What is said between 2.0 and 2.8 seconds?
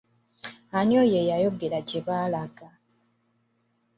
balaga?